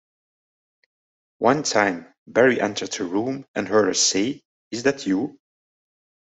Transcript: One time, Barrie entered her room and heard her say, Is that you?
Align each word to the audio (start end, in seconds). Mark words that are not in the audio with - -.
One 1.37 1.61
time, 1.61 2.15
Barrie 2.25 2.59
entered 2.59 2.95
her 2.95 3.03
room 3.05 3.45
and 3.53 3.67
heard 3.67 3.85
her 3.85 3.93
say, 3.93 4.41
Is 4.71 4.81
that 4.81 5.05
you? 5.05 5.39